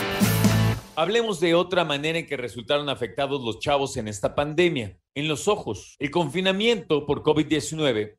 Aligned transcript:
Hablemos 0.96 1.38
de 1.38 1.54
otra 1.54 1.84
manera 1.84 2.18
en 2.18 2.26
que 2.26 2.38
resultaron 2.38 2.88
afectados 2.88 3.42
los 3.42 3.60
chavos 3.60 3.98
en 3.98 4.08
esta 4.08 4.34
pandemia, 4.34 4.98
en 5.14 5.28
los 5.28 5.48
ojos. 5.48 5.96
El 5.98 6.10
confinamiento 6.10 7.04
por 7.04 7.22
COVID-19 7.22 8.16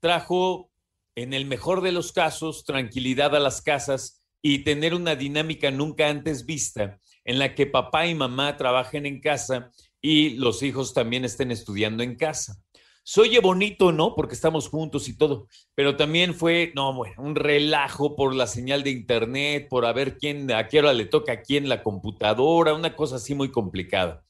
trajo, 0.00 0.70
en 1.14 1.32
el 1.32 1.46
mejor 1.46 1.80
de 1.80 1.92
los 1.92 2.12
casos, 2.12 2.66
tranquilidad 2.66 3.34
a 3.34 3.40
las 3.40 3.62
casas 3.62 4.22
y 4.42 4.64
tener 4.64 4.92
una 4.92 5.16
dinámica 5.16 5.70
nunca 5.70 6.10
antes 6.10 6.44
vista 6.44 7.00
en 7.24 7.38
la 7.38 7.54
que 7.54 7.64
papá 7.64 8.06
y 8.06 8.14
mamá 8.14 8.58
trabajen 8.58 9.06
en 9.06 9.22
casa 9.22 9.72
y 10.02 10.34
los 10.34 10.62
hijos 10.62 10.92
también 10.92 11.24
estén 11.24 11.50
estudiando 11.50 12.02
en 12.02 12.16
casa. 12.16 12.62
Soy 13.06 13.36
bonito, 13.36 13.92
¿no? 13.92 14.14
Porque 14.14 14.34
estamos 14.34 14.70
juntos 14.70 15.10
y 15.10 15.16
todo, 15.18 15.46
pero 15.74 15.94
también 15.94 16.32
fue, 16.32 16.72
no, 16.74 16.94
bueno, 16.94 17.14
un 17.18 17.34
relajo 17.34 18.16
por 18.16 18.34
la 18.34 18.46
señal 18.46 18.82
de 18.82 18.92
internet, 18.92 19.68
por 19.68 19.84
a 19.84 19.92
ver 19.92 20.16
quién, 20.16 20.50
a 20.50 20.68
qué 20.68 20.78
hora 20.78 20.94
le 20.94 21.04
toca 21.04 21.32
a 21.32 21.42
quién 21.42 21.68
la 21.68 21.82
computadora, 21.82 22.72
una 22.72 22.96
cosa 22.96 23.16
así 23.16 23.34
muy 23.34 23.50
complicada. 23.50 24.24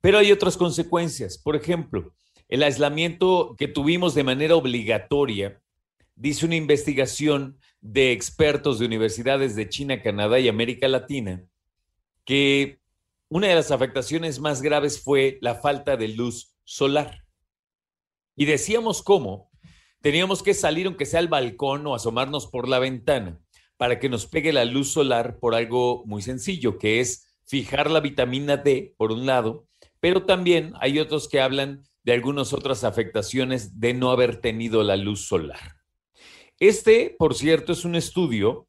Pero 0.00 0.16
hay 0.16 0.32
otras 0.32 0.56
consecuencias. 0.56 1.36
Por 1.36 1.54
ejemplo, 1.54 2.14
el 2.48 2.62
aislamiento 2.62 3.54
que 3.58 3.68
tuvimos 3.68 4.14
de 4.14 4.24
manera 4.24 4.56
obligatoria, 4.56 5.60
dice 6.14 6.46
una 6.46 6.56
investigación 6.56 7.58
de 7.82 8.12
expertos 8.12 8.78
de 8.78 8.86
universidades 8.86 9.54
de 9.54 9.68
China, 9.68 10.00
Canadá 10.00 10.38
y 10.38 10.48
América 10.48 10.88
Latina, 10.88 11.44
que 12.24 12.78
una 13.28 13.48
de 13.48 13.54
las 13.54 13.70
afectaciones 13.70 14.40
más 14.40 14.62
graves 14.62 14.98
fue 14.98 15.36
la 15.42 15.56
falta 15.56 15.98
de 15.98 16.08
luz 16.08 16.56
solar. 16.64 17.23
Y 18.36 18.46
decíamos 18.46 19.02
cómo 19.02 19.50
teníamos 20.00 20.42
que 20.42 20.54
salir, 20.54 20.86
aunque 20.86 21.06
sea 21.06 21.20
al 21.20 21.28
balcón 21.28 21.86
o 21.86 21.94
asomarnos 21.94 22.46
por 22.46 22.68
la 22.68 22.78
ventana, 22.78 23.40
para 23.76 23.98
que 23.98 24.08
nos 24.08 24.26
pegue 24.26 24.52
la 24.52 24.64
luz 24.64 24.92
solar 24.92 25.38
por 25.38 25.54
algo 25.54 26.04
muy 26.06 26.22
sencillo, 26.22 26.78
que 26.78 27.00
es 27.00 27.26
fijar 27.46 27.90
la 27.90 28.00
vitamina 28.00 28.56
D, 28.56 28.94
por 28.96 29.12
un 29.12 29.26
lado, 29.26 29.66
pero 30.00 30.24
también 30.24 30.74
hay 30.80 30.98
otros 30.98 31.28
que 31.28 31.40
hablan 31.40 31.84
de 32.02 32.12
algunas 32.12 32.52
otras 32.52 32.84
afectaciones 32.84 33.80
de 33.80 33.94
no 33.94 34.10
haber 34.10 34.40
tenido 34.40 34.82
la 34.82 34.96
luz 34.96 35.26
solar. 35.26 35.76
Este, 36.58 37.14
por 37.18 37.34
cierto, 37.34 37.72
es 37.72 37.84
un 37.84 37.94
estudio 37.94 38.68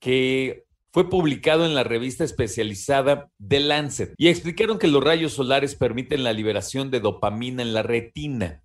que 0.00 0.64
fue 0.92 1.08
publicado 1.08 1.64
en 1.64 1.74
la 1.74 1.84
revista 1.84 2.24
especializada 2.24 3.30
The 3.46 3.60
Lancet 3.60 4.14
y 4.16 4.28
explicaron 4.28 4.78
que 4.78 4.88
los 4.88 5.04
rayos 5.04 5.34
solares 5.34 5.74
permiten 5.74 6.24
la 6.24 6.32
liberación 6.32 6.90
de 6.90 7.00
dopamina 7.00 7.62
en 7.62 7.72
la 7.72 7.82
retina 7.82 8.64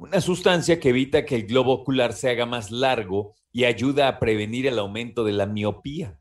una 0.00 0.22
sustancia 0.22 0.80
que 0.80 0.88
evita 0.88 1.26
que 1.26 1.34
el 1.34 1.46
globo 1.46 1.74
ocular 1.74 2.14
se 2.14 2.30
haga 2.30 2.46
más 2.46 2.70
largo 2.70 3.34
y 3.52 3.64
ayuda 3.64 4.08
a 4.08 4.18
prevenir 4.18 4.66
el 4.66 4.78
aumento 4.78 5.24
de 5.24 5.32
la 5.32 5.44
miopía. 5.44 6.18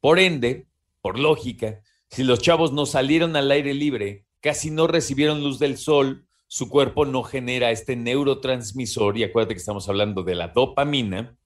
Por 0.00 0.18
ende, 0.18 0.66
por 1.00 1.16
lógica, 1.16 1.80
si 2.08 2.24
los 2.24 2.40
chavos 2.40 2.72
no 2.72 2.86
salieron 2.86 3.36
al 3.36 3.52
aire 3.52 3.72
libre, 3.72 4.26
casi 4.40 4.72
no 4.72 4.88
recibieron 4.88 5.44
luz 5.44 5.60
del 5.60 5.78
sol, 5.78 6.26
su 6.48 6.68
cuerpo 6.68 7.06
no 7.06 7.22
genera 7.22 7.70
este 7.70 7.94
neurotransmisor, 7.94 9.16
y 9.16 9.22
acuérdate 9.22 9.54
que 9.54 9.60
estamos 9.60 9.88
hablando 9.88 10.24
de 10.24 10.34
la 10.34 10.48
dopamina, 10.48 11.38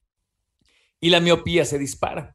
y 1.01 1.11
la 1.11 1.21
miopía 1.21 1.67
se 1.67 1.79
dispara. 1.79 2.35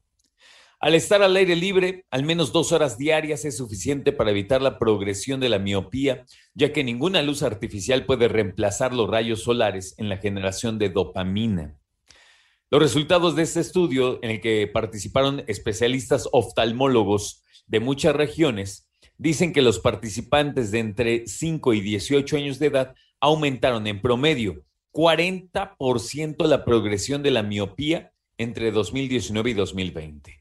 Al 0.81 0.95
estar 0.95 1.21
al 1.21 1.35
aire 1.35 1.57
libre, 1.57 2.05
al 2.09 2.23
menos 2.23 2.53
dos 2.53 2.71
horas 2.71 2.97
diarias 2.97 3.43
es 3.43 3.57
suficiente 3.57 4.13
para 4.13 4.31
evitar 4.31 4.61
la 4.61 4.79
progresión 4.79 5.41
de 5.41 5.49
la 5.49 5.59
miopía, 5.59 6.25
ya 6.53 6.71
que 6.71 6.85
ninguna 6.85 7.21
luz 7.21 7.43
artificial 7.43 8.05
puede 8.05 8.29
reemplazar 8.29 8.93
los 8.93 9.09
rayos 9.09 9.43
solares 9.43 9.93
en 9.97 10.07
la 10.07 10.19
generación 10.19 10.79
de 10.79 10.87
dopamina. 10.87 11.77
Los 12.71 12.81
resultados 12.81 13.35
de 13.35 13.43
este 13.43 13.59
estudio, 13.59 14.19
en 14.23 14.31
el 14.31 14.39
que 14.39 14.67
participaron 14.67 15.43
especialistas 15.47 16.29
oftalmólogos 16.31 17.43
de 17.67 17.81
muchas 17.81 18.15
regiones, 18.15 18.89
dicen 19.17 19.51
que 19.51 19.61
los 19.61 19.79
participantes 19.79 20.71
de 20.71 20.79
entre 20.79 21.27
5 21.27 21.73
y 21.73 21.81
18 21.81 22.37
años 22.37 22.57
de 22.57 22.67
edad 22.67 22.95
aumentaron 23.19 23.85
en 23.85 24.01
promedio 24.01 24.63
40% 24.93 26.47
la 26.47 26.63
progresión 26.63 27.21
de 27.21 27.31
la 27.31 27.43
miopía 27.43 28.13
entre 28.37 28.71
2019 28.71 29.49
y 29.49 29.53
2020. 29.53 30.38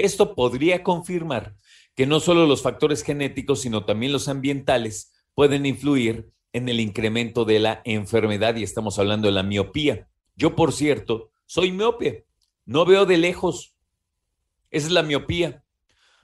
Esto 0.00 0.34
podría 0.34 0.82
confirmar 0.82 1.54
que 1.94 2.06
no 2.06 2.20
solo 2.20 2.46
los 2.46 2.62
factores 2.62 3.02
genéticos, 3.02 3.60
sino 3.60 3.84
también 3.84 4.12
los 4.12 4.28
ambientales 4.28 5.12
pueden 5.34 5.66
influir 5.66 6.30
en 6.54 6.70
el 6.70 6.80
incremento 6.80 7.44
de 7.44 7.58
la 7.58 7.82
enfermedad 7.84 8.56
y 8.56 8.62
estamos 8.62 8.98
hablando 8.98 9.28
de 9.28 9.32
la 9.32 9.42
miopía. 9.42 10.08
Yo, 10.36 10.56
por 10.56 10.72
cierto, 10.72 11.30
soy 11.44 11.70
miope, 11.70 12.24
no 12.64 12.86
veo 12.86 13.04
de 13.04 13.18
lejos. 13.18 13.74
Esa 14.70 14.86
es 14.86 14.92
la 14.92 15.02
miopía. 15.02 15.64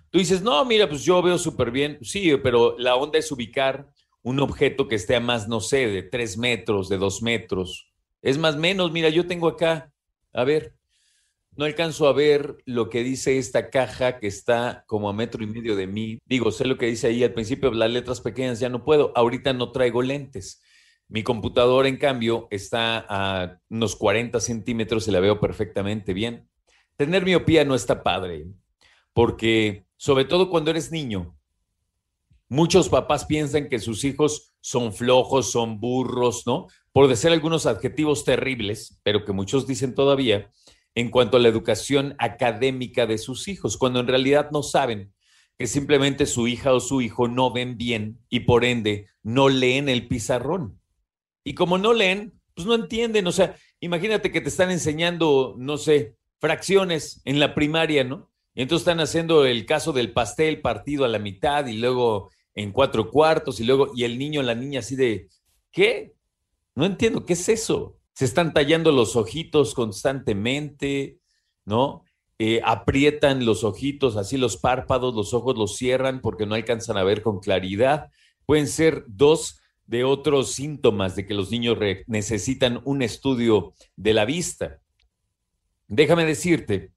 Tú 0.08 0.20
dices, 0.20 0.40
no, 0.40 0.64
mira, 0.64 0.88
pues 0.88 1.04
yo 1.04 1.20
veo 1.20 1.36
súper 1.36 1.70
bien. 1.70 1.98
Sí, 2.00 2.32
pero 2.42 2.78
la 2.78 2.96
onda 2.96 3.18
es 3.18 3.30
ubicar 3.30 3.90
un 4.22 4.40
objeto 4.40 4.88
que 4.88 4.94
esté 4.94 5.16
a 5.16 5.20
más, 5.20 5.48
no 5.48 5.60
sé, 5.60 5.86
de 5.88 6.02
tres 6.02 6.38
metros, 6.38 6.88
de 6.88 6.96
dos 6.96 7.20
metros. 7.20 7.92
Es 8.22 8.38
más 8.38 8.56
menos, 8.56 8.90
mira, 8.90 9.10
yo 9.10 9.26
tengo 9.26 9.48
acá, 9.48 9.92
a 10.32 10.44
ver, 10.44 10.75
no 11.56 11.64
alcanzo 11.64 12.06
a 12.06 12.12
ver 12.12 12.58
lo 12.66 12.90
que 12.90 13.02
dice 13.02 13.38
esta 13.38 13.70
caja 13.70 14.18
que 14.18 14.26
está 14.26 14.84
como 14.86 15.08
a 15.08 15.14
metro 15.14 15.42
y 15.42 15.46
medio 15.46 15.74
de 15.74 15.86
mí. 15.86 16.18
Digo, 16.26 16.50
sé 16.50 16.66
lo 16.66 16.76
que 16.76 16.86
dice 16.86 17.06
ahí 17.06 17.24
al 17.24 17.32
principio, 17.32 17.70
las 17.72 17.90
letras 17.90 18.20
pequeñas 18.20 18.60
ya 18.60 18.68
no 18.68 18.84
puedo. 18.84 19.12
Ahorita 19.16 19.52
no 19.54 19.72
traigo 19.72 20.02
lentes. 20.02 20.62
Mi 21.08 21.22
computadora, 21.22 21.88
en 21.88 21.96
cambio, 21.96 22.46
está 22.50 23.06
a 23.08 23.58
unos 23.70 23.96
40 23.96 24.38
centímetros 24.40 25.08
y 25.08 25.12
la 25.12 25.20
veo 25.20 25.40
perfectamente 25.40 26.12
bien. 26.12 26.48
Tener 26.96 27.24
miopía 27.24 27.64
no 27.64 27.74
está 27.74 28.02
padre, 28.02 28.48
porque 29.12 29.86
sobre 29.96 30.24
todo 30.24 30.50
cuando 30.50 30.70
eres 30.70 30.90
niño, 30.90 31.38
muchos 32.48 32.88
papás 32.88 33.24
piensan 33.24 33.68
que 33.68 33.78
sus 33.78 34.04
hijos 34.04 34.54
son 34.60 34.92
flojos, 34.92 35.52
son 35.52 35.80
burros, 35.80 36.42
¿no? 36.46 36.66
Por 36.92 37.08
decir 37.08 37.30
algunos 37.30 37.66
adjetivos 37.66 38.24
terribles, 38.24 39.00
pero 39.02 39.24
que 39.24 39.32
muchos 39.32 39.66
dicen 39.66 39.94
todavía 39.94 40.50
en 40.96 41.10
cuanto 41.10 41.36
a 41.36 41.40
la 41.40 41.48
educación 41.48 42.16
académica 42.18 43.06
de 43.06 43.18
sus 43.18 43.46
hijos, 43.48 43.76
cuando 43.76 44.00
en 44.00 44.08
realidad 44.08 44.50
no 44.50 44.62
saben 44.62 45.12
que 45.58 45.66
simplemente 45.66 46.26
su 46.26 46.48
hija 46.48 46.72
o 46.72 46.80
su 46.80 47.02
hijo 47.02 47.28
no 47.28 47.52
ven 47.52 47.76
bien 47.76 48.18
y 48.30 48.40
por 48.40 48.64
ende 48.64 49.06
no 49.22 49.48
leen 49.48 49.88
el 49.88 50.08
pizarrón. 50.08 50.80
Y 51.44 51.54
como 51.54 51.76
no 51.76 51.92
leen, 51.92 52.40
pues 52.54 52.66
no 52.66 52.74
entienden. 52.74 53.26
O 53.26 53.32
sea, 53.32 53.56
imagínate 53.78 54.32
que 54.32 54.40
te 54.40 54.48
están 54.48 54.70
enseñando, 54.70 55.54
no 55.58 55.76
sé, 55.76 56.16
fracciones 56.40 57.20
en 57.24 57.40
la 57.40 57.54
primaria, 57.54 58.02
¿no? 58.02 58.30
Y 58.54 58.62
entonces 58.62 58.88
están 58.88 59.00
haciendo 59.00 59.44
el 59.44 59.66
caso 59.66 59.92
del 59.92 60.12
pastel 60.12 60.62
partido 60.62 61.04
a 61.04 61.08
la 61.08 61.18
mitad 61.18 61.66
y 61.66 61.76
luego 61.76 62.30
en 62.54 62.72
cuatro 62.72 63.10
cuartos 63.10 63.60
y 63.60 63.64
luego, 63.64 63.92
y 63.94 64.04
el 64.04 64.18
niño, 64.18 64.42
la 64.42 64.54
niña 64.54 64.80
así 64.80 64.96
de, 64.96 65.28
¿qué? 65.70 66.14
No 66.74 66.86
entiendo, 66.86 67.26
¿qué 67.26 67.34
es 67.34 67.48
eso? 67.50 67.98
Se 68.16 68.24
están 68.24 68.54
tallando 68.54 68.92
los 68.92 69.14
ojitos 69.14 69.74
constantemente, 69.74 71.18
¿no? 71.66 72.02
Eh, 72.38 72.62
aprietan 72.64 73.44
los 73.44 73.62
ojitos, 73.62 74.16
así 74.16 74.38
los 74.38 74.56
párpados, 74.56 75.14
los 75.14 75.34
ojos 75.34 75.58
los 75.58 75.76
cierran 75.76 76.22
porque 76.22 76.46
no 76.46 76.54
alcanzan 76.54 76.96
a 76.96 77.04
ver 77.04 77.20
con 77.20 77.40
claridad. 77.40 78.10
Pueden 78.46 78.68
ser 78.68 79.04
dos 79.06 79.60
de 79.84 80.04
otros 80.04 80.52
síntomas 80.52 81.14
de 81.14 81.26
que 81.26 81.34
los 81.34 81.50
niños 81.50 81.76
necesitan 82.06 82.80
un 82.86 83.02
estudio 83.02 83.74
de 83.96 84.14
la 84.14 84.24
vista. 84.24 84.80
Déjame 85.86 86.24
decirte 86.24 86.92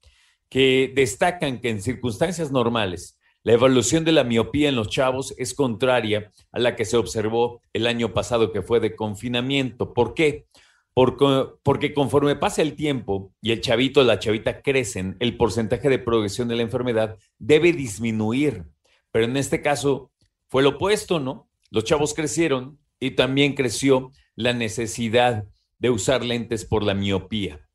que 0.48 0.90
destacan 0.94 1.60
que 1.60 1.68
en 1.68 1.82
circunstancias 1.82 2.50
normales 2.50 3.18
la 3.42 3.52
evolución 3.52 4.06
de 4.06 4.12
la 4.12 4.24
miopía 4.24 4.70
en 4.70 4.76
los 4.76 4.88
chavos 4.88 5.34
es 5.36 5.52
contraria 5.52 6.32
a 6.50 6.58
la 6.58 6.76
que 6.76 6.86
se 6.86 6.96
observó 6.96 7.60
el 7.74 7.86
año 7.86 8.14
pasado 8.14 8.52
que 8.52 8.62
fue 8.62 8.80
de 8.80 8.96
confinamiento. 8.96 9.92
¿Por 9.92 10.14
qué? 10.14 10.46
Porque, 10.92 11.94
conforme 11.94 12.36
pasa 12.36 12.62
el 12.62 12.74
tiempo 12.74 13.32
y 13.40 13.52
el 13.52 13.60
chavito 13.60 14.00
o 14.00 14.04
la 14.04 14.18
chavita 14.18 14.60
crecen, 14.60 15.16
el 15.20 15.36
porcentaje 15.36 15.88
de 15.88 15.98
progresión 15.98 16.48
de 16.48 16.56
la 16.56 16.62
enfermedad 16.62 17.16
debe 17.38 17.72
disminuir. 17.72 18.64
Pero 19.12 19.24
en 19.24 19.36
este 19.36 19.62
caso 19.62 20.10
fue 20.48 20.62
lo 20.62 20.70
opuesto, 20.70 21.20
¿no? 21.20 21.48
Los 21.70 21.84
chavos 21.84 22.12
crecieron, 22.14 22.78
y 23.00 23.12
también 23.12 23.54
creció 23.54 24.12
la 24.36 24.52
necesidad 24.52 25.46
de 25.78 25.90
usar 25.90 26.24
lentes 26.24 26.64
por 26.64 26.82
la 26.82 26.94
miopía. 26.94 27.66